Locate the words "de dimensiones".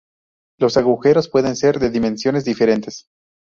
1.77-2.43